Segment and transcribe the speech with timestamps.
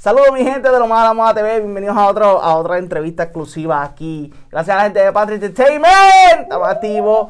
[0.00, 2.78] Saludos mi gente de Lo Más a la Moda TV, bienvenidos a, otro, a otra
[2.78, 4.32] entrevista exclusiva aquí.
[4.48, 7.28] Gracias a la gente de Patrick Entertainment, estamos activos.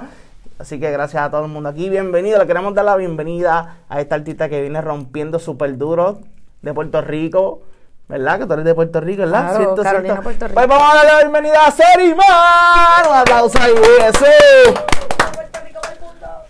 [0.58, 2.38] Así que gracias a todo el mundo aquí, bienvenido.
[2.38, 6.18] Le queremos dar la bienvenida a esta artista que viene rompiendo súper duro
[6.60, 7.62] de Puerto Rico.
[8.06, 8.40] ¿Verdad?
[8.40, 9.48] Que tú eres de Puerto Rico, ¿verdad?
[9.48, 10.22] Claro, ¿Cierto, Carolina, cierto?
[10.24, 10.54] Puerto Rico.
[10.54, 13.08] Pues vamos a darle la bienvenida a Seriman.
[13.08, 13.72] Un aplauso ahí,
[14.02, 14.80] Jesús.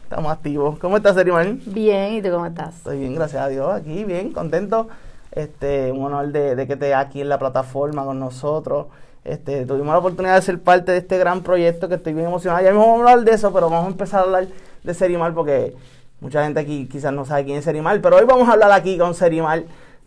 [0.02, 0.80] Estamos activos.
[0.80, 1.60] ¿Cómo estás, Seriman?
[1.66, 2.74] Bien, ¿y tú cómo estás?
[2.74, 4.88] Estoy bien, gracias a Dios, aquí bien, contento.
[5.32, 8.86] Este, un honor de, de que estés aquí en la plataforma con nosotros.
[9.24, 12.64] Este, tuvimos la oportunidad de ser parte de este gran proyecto que estoy bien emocionado.
[12.64, 14.46] Ya mismo vamos a hablar de eso, pero vamos a empezar a hablar
[14.82, 15.74] de Serimal porque
[16.20, 18.96] mucha gente aquí quizás no sabe quién es Serimal, pero hoy vamos a hablar aquí
[18.96, 19.66] con Serimal,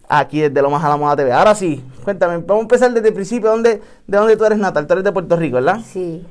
[0.10, 1.32] aquí desde Lo Más a la Moda TV.
[1.32, 4.88] Ahora sí, cuéntame, vamos a empezar desde el principio, ¿dónde, ¿de dónde tú eres natal?
[4.88, 5.80] Tú eres de Puerto Rico, ¿verdad?
[5.86, 6.26] Sí,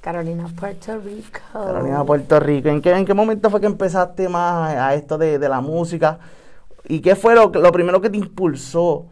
[0.00, 1.40] Carolina, Puerto Rico.
[1.52, 2.70] Carolina, Puerto Rico.
[2.70, 6.18] ¿En qué, ¿En qué momento fue que empezaste más a esto de, de la música?
[6.88, 9.06] ¿Y qué fue lo, lo primero que te impulsó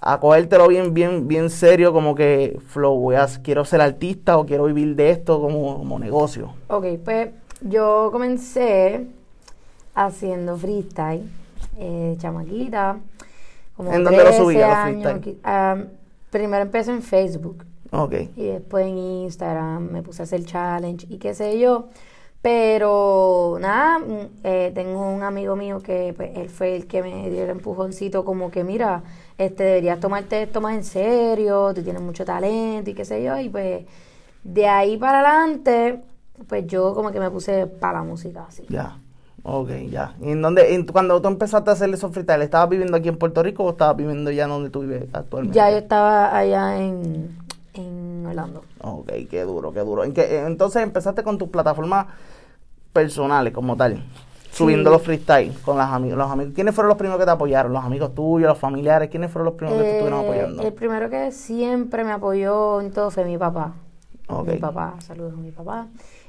[0.00, 1.92] a cogértelo bien, bien, bien serio?
[1.92, 5.98] Como que, flow, voy a- quiero ser artista o quiero vivir de esto como, como
[5.98, 6.54] negocio.
[6.68, 9.06] Ok, pues yo comencé
[9.94, 11.22] haciendo freestyle,
[11.78, 12.98] eh, chamaquita.
[13.76, 15.38] Como ¿En dónde lo 13 subías, los años, freestyle?
[15.44, 15.76] ah,
[16.30, 18.14] primero empecé en Facebook Ok.
[18.36, 21.88] y después en Instagram me puse a hacer challenge y qué sé yo.
[22.42, 27.28] Pero nada, mm, eh, tengo un amigo mío que pues, él fue el que me
[27.28, 29.02] dio el empujoncito como que mira,
[29.36, 33.38] este deberías tomarte esto más en serio, tú tienes mucho talento y qué sé yo.
[33.38, 33.84] Y pues
[34.42, 36.00] de ahí para adelante,
[36.48, 38.64] pues yo como que me puse para la música así.
[38.70, 38.96] Ya.
[39.42, 40.14] Ok, ya.
[40.20, 43.16] ¿Y en dónde, en- cuando tú empezaste a hacer esos freestyle, ¿estabas viviendo aquí en
[43.16, 45.56] Puerto Rico o estabas viviendo ya donde tú vives actualmente?
[45.58, 47.38] Ya yo estaba allá en,
[47.74, 48.64] en Orlando.
[48.82, 50.04] Ok, qué duro, qué duro.
[50.04, 52.06] ¿En qué- entonces empezaste con tus plataformas
[52.92, 54.02] personales como tal,
[54.50, 54.94] subiendo Sí.
[54.94, 56.52] los freestyle con las amigos, los amigos.
[56.54, 57.72] ¿Quiénes fueron los primeros que te apoyaron?
[57.72, 59.08] ¿Los amigos tuyos, los familiares?
[59.10, 60.62] ¿Quiénes fueron los primeros que te estuvieron Eh, apoyando?
[60.62, 63.74] El primero que siempre me apoyó en todo fue mi papá.
[64.28, 64.48] Ok.
[64.48, 65.86] Mi papá, saludos a mi papá.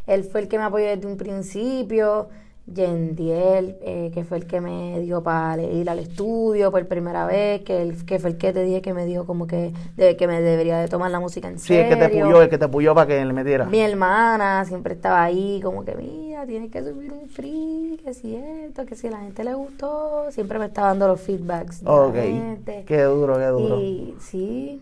[0.08, 2.29] Él fue el que me apoyó desde un principio.
[2.67, 7.61] Yendiel, eh, que fue el que me dio para ir al estudio por primera vez,
[7.63, 10.27] que, él, que fue el que te dije que me dijo como que, de, que
[10.27, 11.83] me debería de tomar la música en Sí, serio.
[11.83, 13.66] el que te puyó, el que te puyó para que le metiera.
[13.66, 18.35] Mi hermana siempre estaba ahí, como que mira, tienes que subir un free, que si
[18.35, 21.89] esto, que si a la gente le gustó, siempre me estaba dando los feedbacks de
[21.89, 22.83] Ok, la gente.
[22.88, 23.79] qué duro, qué duro.
[23.81, 24.81] Y sí,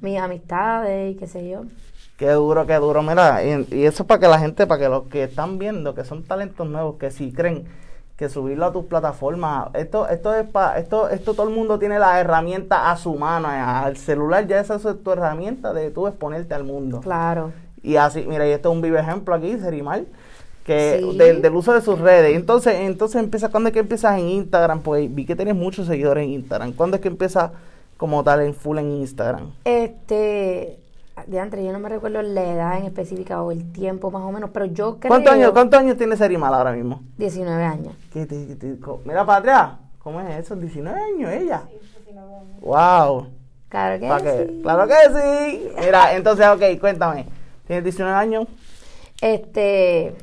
[0.00, 1.62] mis amistades y qué sé yo.
[2.16, 3.02] Qué duro, qué duro.
[3.02, 5.94] Mira, y, y eso es para que la gente, para que los que están viendo,
[5.94, 7.64] que son talentos nuevos, que si creen
[8.16, 11.98] que subirlo a tus plataformas, esto, esto es para, esto, esto todo el mundo tiene
[11.98, 16.06] la herramienta a su mano, eh, al celular ya esa es tu herramienta de tú
[16.06, 17.00] exponerte al mundo.
[17.00, 17.50] Claro.
[17.82, 20.06] Y así, mira, y esto es un vivo ejemplo aquí, Serimal,
[20.64, 21.18] que Sí.
[21.18, 22.36] del, del uso de sus redes.
[22.36, 24.80] Entonces, entonces empieza, ¿cuándo es que empiezas en Instagram?
[24.82, 26.72] Pues vi que tienes muchos seguidores en Instagram.
[26.72, 27.50] ¿Cuándo es que empiezas
[27.96, 29.50] como tal en full en Instagram?
[29.64, 30.78] Este,
[31.26, 34.32] de antes, yo no me recuerdo la edad en específica o el tiempo más o
[34.32, 35.08] menos, pero yo creo...
[35.08, 37.02] ¿Cuántos años, cuántos años tiene Serimal ahora mismo?
[37.18, 37.94] 19 años.
[38.12, 40.56] ¿Qué te- qué te- co- mira, Patria, ¿cómo es eso?
[40.56, 41.62] 19 años ella.
[42.60, 43.28] Wow.
[43.68, 44.60] Claro que sí.
[44.62, 45.68] Claro que sí.
[45.80, 47.26] Mira, entonces, ok, cuéntame.
[47.66, 48.46] ¿Tienes 19 años?
[49.20, 50.14] Este,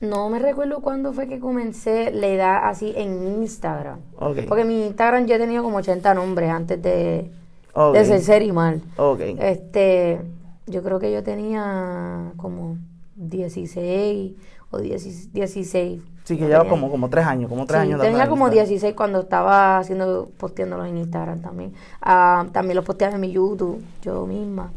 [0.00, 4.00] no me recuerdo cuándo fue que comencé la edad así en Instagram.
[4.48, 7.30] Porque mi Instagram yo he tenido como 80 nombres antes de,
[7.74, 7.94] Ok.
[7.94, 8.82] de ser Serimal.
[8.96, 9.20] Ok.
[9.38, 10.20] Este,
[10.66, 12.76] yo creo que yo tenía como
[13.16, 14.32] 16
[14.70, 16.02] o 10 16.
[16.24, 18.00] Sí, que lleva Tenía- como, como tres años, como tres Sí, años.
[18.00, 18.66] tenía como Instagram.
[18.68, 21.72] 16 cuando estaba haciendo, posteándolos en Instagram también.
[22.00, 24.72] Ah, también los posteaba en mi YouTube, yo misma.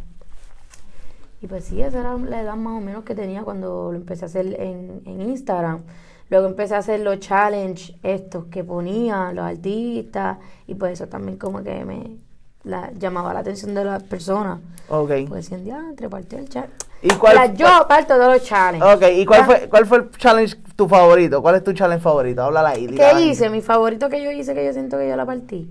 [1.41, 4.25] Y pues sí, esa era la edad más o menos que tenía cuando lo empecé
[4.25, 5.81] a hacer en, en Instagram.
[6.29, 11.37] Luego empecé a hacer los challenge estos que ponían los artistas y pues eso también
[11.37, 12.17] como que me
[12.65, 14.59] la- llamaba la atención de las personas.
[14.89, 15.11] Ok.
[15.27, 16.67] Pues decían, ya, entre parte del chat.
[17.01, 18.95] ¿Y cuál- yo parto de los challenges.
[18.95, 21.41] Ok, ¿y cuál fue, cuál fue el challenge tu favorito?
[21.41, 22.43] ¿Cuál es tu challenge favorito?
[22.43, 22.87] Háblala ahí.
[22.87, 23.49] la ¿Qué hice?
[23.49, 25.69] Mi favorito que yo hice, que yo siento que yo la partí.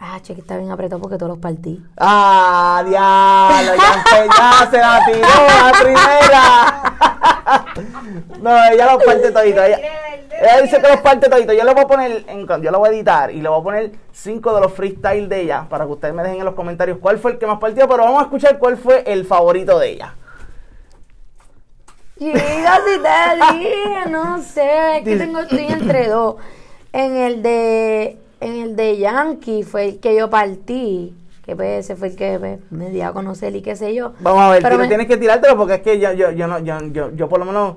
[0.00, 1.84] Ah, che, que está bien apretado porque todos los partí.
[1.96, 6.82] Ah, diablo, ya, ya se la tiró la primera.
[8.40, 9.60] no, ella los parte todito.
[9.64, 9.78] Ella,
[10.40, 11.52] ella dice que los parte todito.
[11.52, 13.62] Yo le voy a poner, en, yo lo voy a editar y le voy a
[13.64, 16.98] poner cinco de los freestyle de ella para que ustedes me dejen en los comentarios
[16.98, 19.90] cuál fue el que más partió, pero vamos a escuchar cuál fue el favorito de
[19.90, 20.14] ella.
[22.18, 26.36] Chica, si te dije, no sé, es que tengo, estoy entre dos.
[26.92, 31.14] En el de, en el de Yankee fue el que yo partí,
[31.44, 34.14] que pues ese fue el que pues, me di a conocer y qué sé yo.
[34.18, 36.58] Vamos a ver, Pero me- tienes que tirártelo porque es que yo, yo, yo, no,
[36.58, 37.76] yo, yo, yo por lo menos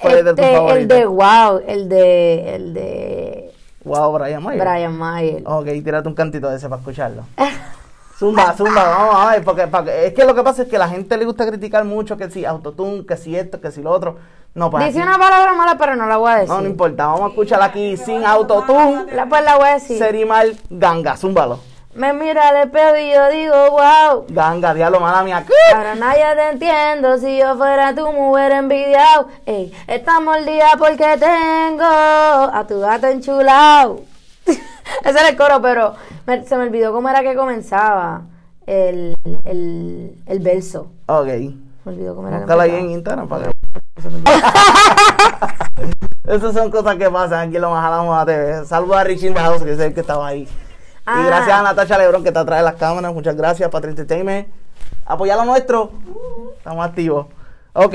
[0.00, 3.52] fue de tus Este, el de wow, el de, el de
[3.84, 4.60] Wow, Brian Mayer.
[4.60, 5.42] Brian Mayer.
[5.46, 7.24] Ok, tírate un cantito de ese para escucharlo.
[8.18, 10.80] Zumba, zumba, vamos a ver, porque, porque es que lo que pasa es que a
[10.80, 13.90] la gente le gusta criticar mucho que si autotune, que si esto, que si lo
[13.90, 14.16] otro.
[14.54, 16.50] No, pues Dice aquí- una palabra mala, pero no la voy a decir.
[16.50, 19.06] no, no importa, vamos a escucharla aquí sin autotune.
[19.14, 19.96] La, pues la voy a decir.
[19.96, 21.60] Serimal Ganga, zúmbalo.
[21.92, 24.24] Me mira al espejo y yo digo, wow.
[24.28, 25.44] Ganga, diablo, mala mía.
[25.74, 29.26] Ahora nadie te entiendo, si yo fuera tu mujer envidiado.
[29.44, 34.02] Ey, está mordida porque tengo a tu gato enchulado.
[34.46, 34.60] Ese
[35.18, 35.94] era el coro, pero
[36.26, 38.22] me- se me olvidó cómo era que comenzaba
[38.66, 40.92] el, el, el verso.
[41.06, 41.26] Ok.
[41.26, 42.90] Me olvidó cómo era que Búscala ahí en.
[42.90, 43.52] Instagram para que...
[46.34, 47.84] Esas son cosas que pasan aquí lo más
[48.22, 48.64] a TV.
[48.64, 50.46] Saludos a Richie House, que es el que estaba ahí.
[51.12, 51.20] Ah.
[51.20, 53.12] Y gracias a Natasha Lebron que está atrás de las cámaras.
[53.12, 54.46] Muchas gracias, Patria Entertainment.
[55.04, 55.90] Apoyar lo nuestro.
[56.56, 57.26] Estamos activos.
[57.72, 57.94] Ok,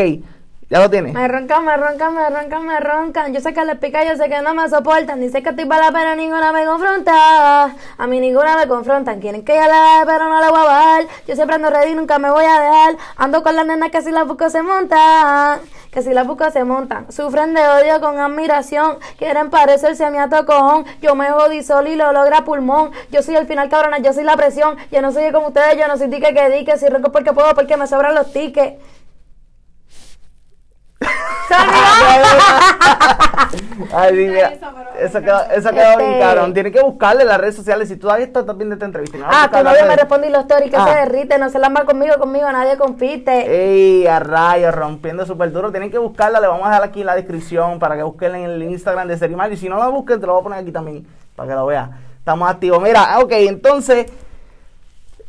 [0.68, 1.14] ya lo tienes.
[1.14, 3.34] Me roncan, me roncan, me roncan, me roncan.
[3.34, 5.22] Yo sé que les pica, yo sé que no me soportan.
[5.22, 7.66] Dice que estoy para la pena, ninguna me confronta.
[7.98, 9.20] A mí ninguna me confrontan.
[9.22, 11.04] Quieren que ya la deje, pero no la voy a bajar.
[11.28, 12.98] Yo siempre ando ready, nunca me voy a dejar.
[13.16, 15.60] Ando con las nenas que si las busco se montan.
[15.92, 17.12] Que si las busco se montan.
[17.12, 18.98] Sufren de odio con admiración.
[19.20, 20.86] Quieren parecerse a mi atocojón.
[21.00, 22.90] Yo me jodí solo y lo logra pulmón.
[23.12, 24.78] Yo soy el final, cabrona, yo soy la presión.
[24.92, 26.76] Yo no soy como ustedes, yo no soy tique que dique.
[26.80, 28.78] Si ronco porque puedo, porque me sobran los tickets.
[33.94, 34.54] Ay, mira,
[35.00, 36.52] Eso, quedó, eso quedó bien Este-.
[36.54, 37.88] Tienen que buscarle en las redes sociales.
[37.90, 39.18] Si todavía estás viendo esta entrevista.
[39.18, 40.86] no Ah, tu novio me responde y los stories que Ah.
[40.88, 43.46] se derrite, no se la mal conmigo, conmigo nadie compite.
[43.48, 45.72] Ey, a rayos, rompiendo súper duro.
[45.72, 48.50] Tienen que buscarla, le vamos a dejar aquí en la descripción para que busquen en
[48.50, 49.52] el Instagram de Serimal.
[49.54, 51.06] Y si no la busquen, te lo voy a poner aquí también
[51.36, 51.90] para que lo veas.
[52.20, 52.82] Estamos activos.
[52.82, 54.08] Mira, ok, entonces,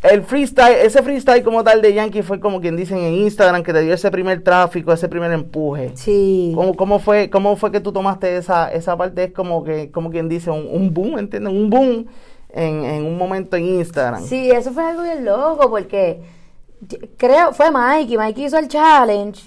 [0.03, 3.73] el freestyle, ese freestyle como tal de Yankee fue como quien dicen en Instagram que
[3.73, 5.93] te dio ese primer tráfico, ese primer empuje.
[5.95, 6.53] Sí.
[6.55, 9.25] ¿Cómo, cómo fue, ¿Cómo fue que tú tomaste esa, esa parte?
[9.25, 11.53] Es como que, como quien dice, un, un boom, ¿entiendes?
[11.53, 12.07] Un boom
[12.51, 14.23] en, en un momento en Instagram.
[14.23, 16.21] Sí, eso fue algo bien loco porque
[17.17, 19.43] creo, fue Mikey, Mikey hizo el challenge,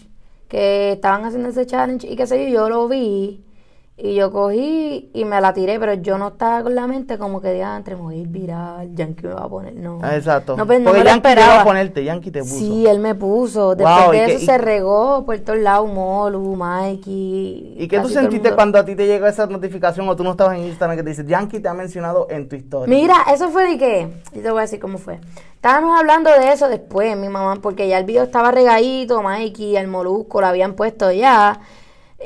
[0.47, 3.43] que estaban haciendo ese challenge y qué sé yo, yo lo vi
[4.01, 7.41] y yo cogí y me la tiré, pero yo no estaba con la mente como
[7.41, 9.99] que diga, entre me voy a ir viral, Yankee me va a poner, no.
[10.01, 10.55] Ah, Exacto.
[10.55, 11.61] No, pues, no Porque me lo Yankee esperaba.
[11.61, 12.55] a ponerte, Yankee te puso.
[12.55, 13.75] Sí, él me puso.
[13.75, 17.75] Después Wow, ¿y de eso se regó por todos lados, Molu, Mikey.
[17.77, 20.57] ¿Y qué tú sentiste cuando a ti te llegó esa notificación o tú no estabas
[20.57, 22.95] en Instagram que te dice Yankee te ha mencionado en tu historia?
[22.95, 24.07] Mira, eso fue de qué.
[24.33, 25.19] Yo te voy a decir cómo fue.
[25.55, 29.87] Estábamos hablando de eso después, mi mamá, porque ya el video estaba regadito, Mikey, el
[29.87, 31.59] molusco lo habían puesto ya.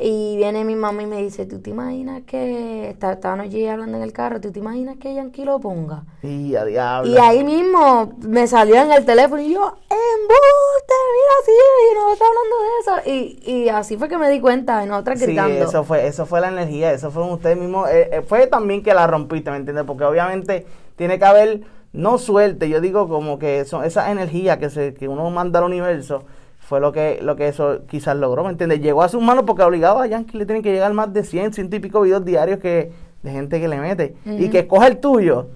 [0.02, 2.90] Y viene mi mamá y me dice, ¿tú te imaginas que...
[2.90, 6.04] está- Estábamos allí hablando en el carro, ¿tú te imaginas que Yankee lo ponga?
[6.24, 7.12] Y a diablo.
[7.12, 11.52] Y ahí mismo me salió en el teléfono y yo, embuste, mira, sí,
[11.92, 13.42] y no está hablando de eso.
[13.46, 15.64] Y, y así fue que me di cuenta, y nosotras Sí, gritando.
[15.64, 17.88] eso fue, eso fue la energía, eso fue ustedes mismos.
[17.90, 19.86] eh, eh, fue también que la rompiste, ¿me entiendes?
[19.86, 21.62] Porque obviamente tiene que haber,
[21.92, 25.66] no suerte, yo digo como que son esa energía que se que uno manda al
[25.66, 26.24] universo,
[26.68, 28.82] fue lo que lo que eso quizás logró, ¿me entiendes?
[28.82, 31.54] Llegó a sus manos porque obligado a Yankee le tienen que llegar más de 100,
[31.54, 32.92] 100 y pico videos diarios que
[33.24, 34.16] de gente que le mete.
[34.26, 35.48] Y que escoja el tuyo.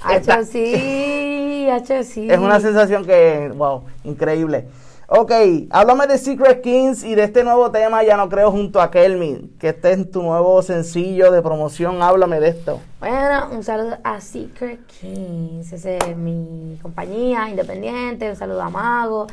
[0.00, 2.30] Hacho sí, hacho sí.
[2.30, 4.66] Es una sensación que, wow, increíble.
[5.10, 5.32] Ok,
[5.70, 9.50] háblame de Secret Kings y de este nuevo tema, Ya no creo, junto a Kelmi,
[9.58, 12.80] que este es tu nuevo sencillo de promoción, háblame de esto.
[13.00, 19.28] Bueno, un saludo a Secret Kings, esa es mi compañía independiente, un saludo a Mago.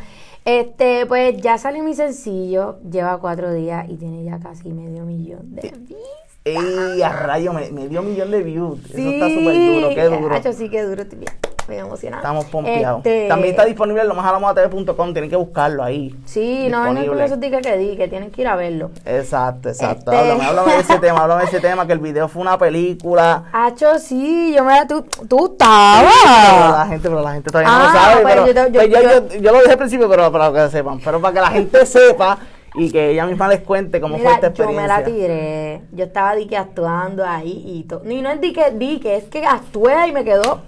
[0.46, 5.56] Este, pues ya salió mi sencillo, lleva cuatro días y tiene ya casi medio millón
[5.56, 6.02] de views.
[6.44, 7.52] ¡Ey, a rayo!
[7.52, 8.80] Me, me dio un millón de views.
[8.92, 10.36] Eso está súper duro, qué duro.
[10.36, 11.32] Hacho, sí, qué duro, estoy bien,
[11.70, 12.22] emocionada.
[12.22, 13.00] Estamos pompeados.
[13.00, 16.16] Este, También está disponible en lomasalamoatv.com, tienen que buscarlo ahí.
[16.26, 18.92] Sí, no vengan con esos tickets que di, que tienen que ir a verlo.
[19.06, 20.12] Exacto, exacto.
[20.12, 22.58] Este- Háblame, háblame de ese tema, háblame de ese tema, que el video fue una
[22.58, 23.46] película.
[23.52, 24.86] Hacho, sí, yo me.
[24.88, 26.88] Tú, tú Pero la estabas.
[26.90, 28.22] gente, pero la gente todavía no Ah, lo sabe.
[28.22, 30.52] pues pero, yo yo- pues yo, yo- yo- yo lo dije al principio, pero para
[30.54, 31.00] que sepan.
[31.04, 32.38] Pero para que la gente sepa
[32.78, 34.82] y que ella misma les cuente cómo fue esta yo experiencia.
[34.82, 35.82] me la tiré.
[35.94, 38.02] Yo estaba di que actuando ahí y todo.
[38.10, 40.62] Y no es di que di que es que actué y me quedó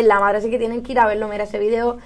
[0.00, 0.38] en la madre.
[0.38, 1.28] Así que tienen que ir a verlo.
[1.28, 1.98] Mira ese video.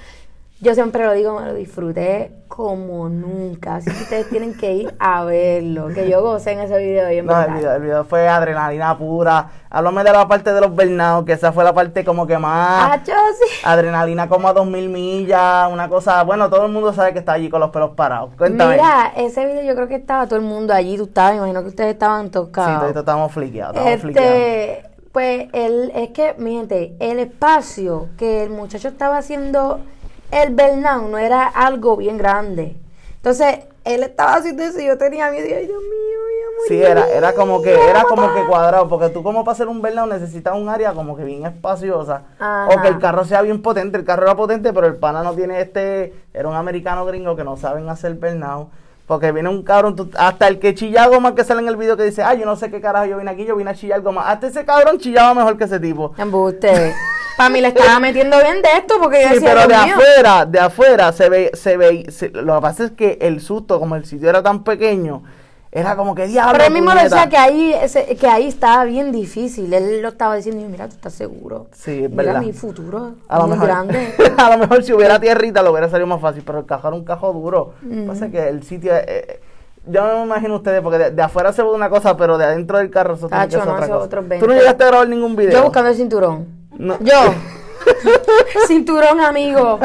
[0.60, 3.76] Yo siempre lo digo, me lo disfruté como nunca.
[3.76, 5.86] Así que ustedes tienen que ir a verlo.
[5.94, 7.12] Que yo gocé en ese video.
[7.12, 9.50] Y en No, el video, el video fue adrenalina pura.
[9.70, 13.00] Háblame de la parte de los burnout, que esa fue la parte como que más...
[13.04, 13.12] Sí.
[13.62, 16.24] Adrenalina como a 2000 millas, una cosa...
[16.24, 18.30] Bueno, todo el mundo sabe que está allí con los pelos parados.
[18.36, 18.72] Cuéntame.
[18.72, 20.96] Mira, ese video yo creo que estaba todo el mundo allí.
[20.96, 22.80] Tú estabas, me imagino que ustedes estaban Sí, tocados.
[22.80, 24.88] todito estamos fliqueados, estamos fliqueados.
[25.12, 29.80] Pues el, es que, mi gente, el espacio que el muchacho estaba haciendo
[30.30, 32.76] el burnout no era algo bien grande.
[33.16, 35.46] Entonces, él estaba haciendo eso y yo tenía miedo.
[35.46, 36.68] Y yo, Dios mío, voy a morir.
[36.68, 39.80] Sí, era, era como que, era como que cuadrado, porque tú como para hacer un
[39.80, 42.68] burnout necesitas un área como que bien espaciosa, Ajá.
[42.68, 45.32] o que el carro sea bien potente, el carro era potente, pero el pana no
[45.34, 48.68] tiene este, era un americano gringo que no saben hacer burnout,
[49.08, 52.04] porque viene un cabrón, hasta el que chilla goma que sale en el video que
[52.04, 54.28] dice, ay, yo no sé qué carajo yo vine aquí, yo vine a chillar goma,
[54.30, 56.12] hasta ese cabrón chillaba mejor que ese tipo.
[56.16, 56.94] Embuste.
[57.36, 59.94] Para mí le estaba metiendo bien de esto porque yo Sí, decía, pero de mío.
[59.96, 63.78] afuera, de afuera se ve, se ve, se- lo que pasa es que el susto,
[63.80, 65.22] como el sitio era tan pequeño,
[65.70, 66.52] era como que diablo.
[66.52, 67.04] Pero él mismo puñeta".
[67.16, 69.72] decía que ahí, ese- que ahí estaba bien difícil.
[69.72, 71.66] Él lo estaba diciendo, y yo, mira, tú estás seguro.
[71.72, 72.40] Sí, es mira, verdad.
[72.42, 74.14] mi futuro A lo, muy mejor, grande.
[74.38, 76.96] a lo mejor si hubiera tierrita lo hubiera salido más fácil, pero el cajo era
[76.96, 77.74] un cajo duro.
[77.82, 78.06] Mm.
[78.06, 79.40] Pasa que el sitio, eh, eh,
[79.86, 82.44] yo no me imagino ustedes, porque de, de afuera se ve una cosa, pero de
[82.46, 83.96] adentro del carro eso tiene que no, otra cosa.
[83.98, 84.46] otros Tú 20.
[84.46, 85.52] no llegaste a grabar ningún video.
[85.52, 86.46] Yo buscando el cinturón.
[86.78, 86.98] No.
[87.00, 87.14] Yo.
[88.66, 89.78] cinturón, amigo.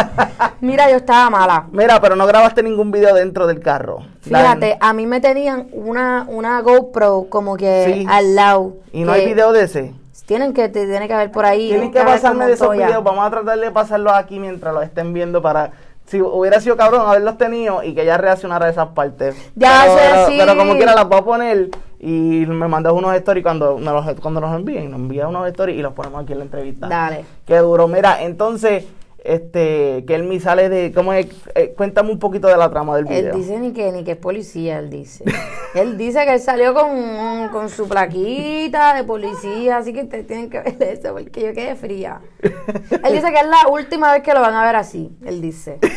[0.61, 1.67] Mira, yo estaba mala.
[1.71, 3.99] Mira, pero no grabaste ningún video dentro del carro.
[4.25, 8.07] La- Fíjate, a mí me tenían una, una GoPro como que Sí.
[8.09, 8.73] al lado.
[8.91, 9.93] Y no hay video de ese.
[10.25, 11.67] Tienen que, te tiene que haber por ahí.
[11.69, 13.03] Tienen que pasarme de esos videos.
[13.03, 15.71] Vamos a tratar de pasarlos aquí mientras los estén viendo para.
[16.05, 19.35] Si hubiera sido cabrón haberlos tenido y que ella reaccionara a esas partes.
[19.55, 20.35] Ya pero, sé, pero, sí.
[20.37, 21.69] pero como quiera las voy a poner
[22.05, 24.91] y me mandas unos stories cuando, los, cuando nos envíen.
[24.91, 26.87] Nos envían unos stories y los ponemos aquí en la entrevista.
[26.89, 27.23] Dale.
[27.45, 27.87] Qué duro.
[27.87, 28.83] Mira, entonces,
[29.23, 30.91] este, que él me sale de.
[30.91, 31.27] ¿Cómo es?
[31.55, 33.37] Eh, cuéntame un poquito de la trama del Él video.
[33.37, 35.23] dice ni que ni que es policía, él dice.
[35.75, 40.49] él dice que él salió con, con su plaquita de policía, así que ustedes tienen
[40.49, 42.19] que ver eso, porque yo quedé fría.
[42.41, 45.79] él dice que es la última vez que lo van a ver así, él dice.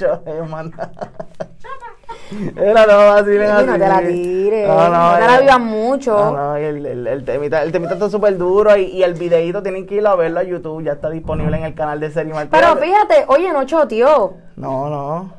[0.00, 0.92] Eh, manda.
[2.56, 3.66] Era no, así así.
[3.66, 6.12] no te la tires, no te la eh, vivas mucho.
[6.12, 9.62] No, no, el, el, el temita, el temita está súper duro y, y el videíto
[9.62, 12.48] tienen que ir a verlo a YouTube, ya está disponible en el canal de Serimal.
[12.48, 14.34] Pero fíjate, oye, no choteó.
[14.56, 15.32] No, no.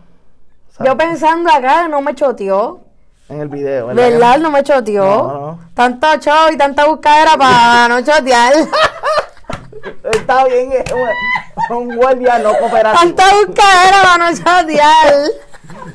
[0.83, 2.79] Yo pensando acá, no me choteó.
[3.27, 4.39] En el video, ¿Verdad?
[4.39, 5.03] No me choteó.
[5.03, 5.59] No, no.
[5.75, 8.53] Tanto show y tanta buscadera para no chotear.
[10.11, 10.91] Está bien, es
[11.69, 12.99] un, un guardia no cooperativo.
[12.99, 15.13] Tanta buscadera para no chotear.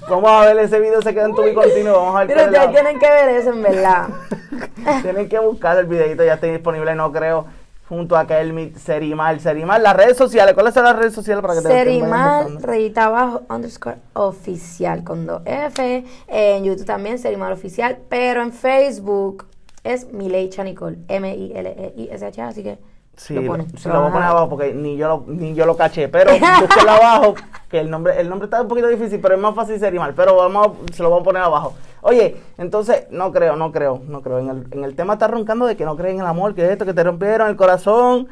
[0.09, 1.95] Vamos a ver ese video, se queda en tu y continuo.
[1.97, 4.09] Vamos a ver Pero ustedes la- tienen que ver eso, en verdad.
[5.03, 7.47] Tienen que buscar el videito, ya está disponible, no creo,
[7.89, 11.61] junto a Kelmit, Serimal, Serimal, las redes sociales, ¿cuáles son las redes sociales para que
[11.63, 16.05] te Serimal, rayita abajo, underscore oficial, con dos F.
[16.29, 17.99] En YouTube también, Serimal oficial.
[18.09, 19.47] Pero en Facebook
[19.85, 22.79] es Mileicha Nicole, M-I-L-E-I-S-H, así que
[23.17, 23.71] Sí, lo ponen.
[23.71, 26.09] sí, se lo voy a poner abajo porque ni yo lo, ni yo lo caché,
[26.09, 27.35] pero búsquelo abajo,
[27.69, 30.37] que el nombre, el nombre está un poquito difícil, pero es más fácil Serimal, pero
[30.37, 31.75] vamos a- se lo vamos a poner abajo.
[32.03, 34.39] Oye, entonces, no creo, no creo, no creo.
[34.39, 36.65] En el, en el tema está roncando de que no creen en el amor, que
[36.65, 38.29] es esto, que te rompieron el corazón.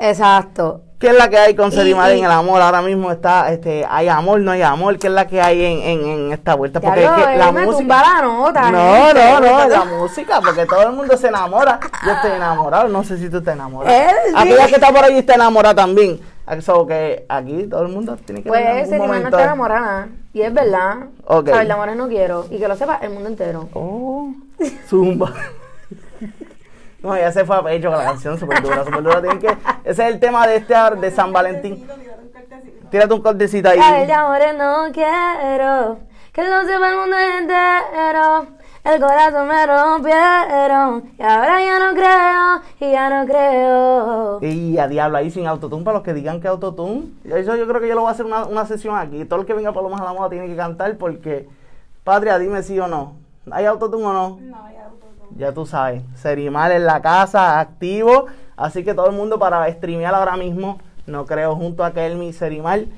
[0.00, 0.82] Exacto.
[0.98, 2.60] ¿Qué es la que hay con y- en el amor?
[2.60, 4.98] Ahora mismo está, este, hay amor, no hay amor.
[4.98, 6.80] ¿Qué es la que hay en, en, en esta vuelta?
[6.80, 7.78] Porque es que la música.
[7.78, 11.78] tumba la nota, no, no, no, la música, porque todo el mundo se enamora.
[12.04, 13.96] Yo estoy enamorado, no sé si tú estás enamorado.
[13.96, 14.34] Él sí.
[14.36, 16.18] Aquella que está por ahí está enamorada también.
[16.50, 20.08] Eso que aquí todo el mundo tiene que Pues algún Serimal no está enamorada.
[20.32, 20.96] Y es verdad.
[21.26, 21.48] Ok.
[21.50, 22.46] A ver, amores no quiero.
[22.50, 23.68] Y que lo sepa el mundo entero.
[23.74, 24.32] Oh,
[24.88, 25.32] zumba.
[27.02, 29.20] No, ya se fue a pecho con la canción súper dura, súper dura.
[29.20, 29.46] Tienen que,
[29.84, 31.86] ese es el tema de este de San Valentín.
[32.90, 33.78] Tírate un cortecito ahí.
[33.78, 35.98] A ver, de amores no quiero.
[36.32, 38.46] Que lo sepa el mundo entero.
[38.84, 41.12] El corazón me rompieron.
[41.18, 42.62] Y ahora ya no creo.
[42.80, 44.38] Y ya no creo.
[44.40, 47.08] Y a diablo, ahí sin autotune, para los que digan que autotune.
[47.24, 49.24] Eso yo creo que yo lo voy a hacer una, una sesión aquí.
[49.24, 51.48] Todo el que venga por lo más a la moda tiene que cantar porque,
[52.02, 53.16] Patria, dime sí o no.
[53.50, 54.38] ¿Hay autotune o no?
[54.40, 55.07] No, hay autotune.
[55.38, 56.02] Ya tú sabes.
[56.16, 58.26] Serimal en la casa, activo.
[58.56, 62.88] Así que todo el mundo para streamear ahora mismo, no creo, junto a Kelmi Serimal.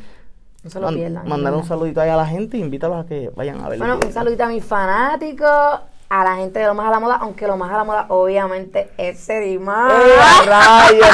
[0.63, 1.29] No se lo pierdan.
[1.29, 3.75] mandar un saludito ahí a la gente invítalos a que vayan a ver.
[3.75, 5.81] el Bueno, un saludito a mis fanáticos,
[6.11, 8.07] a la gente de Lo Más a la Moda, aunque Lo Más a la Moda
[8.09, 9.93] obviamente es Serimal.
[9.93, 11.09] ¡Eh, a rayos!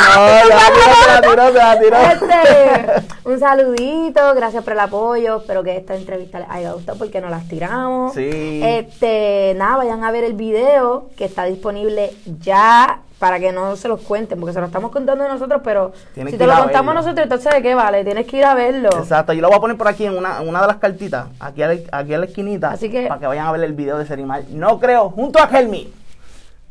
[1.36, 1.96] No, la tiró.
[1.96, 5.36] Este, un saludito, gracias por el apoyo.
[5.36, 8.14] Espero que esta entrevista les haya gustado porque nos las tiramos.
[8.14, 8.60] Sí.
[8.64, 13.88] Este, nada, vayan a ver el video que está disponible ya para que no se
[13.88, 17.20] los cuenten, porque se lo estamos contando nosotros, pero Tienes si te lo contamos nosotros,
[17.22, 18.04] entonces ¿de qué vale?
[18.04, 18.90] Tienes que ir a verlo.
[18.98, 21.62] Exacto, yo lo voy a poner por aquí en una, una de las cartitas, aquí
[21.62, 23.96] a la, aquí a la esquinita, Así que- para que vayan a ver el video
[23.98, 24.44] de Serimal.
[24.50, 25.92] No creo, junto a Helmi.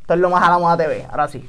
[0.02, 1.06] Esto es lo más a la moda TV.
[1.10, 1.44] Ahora sí.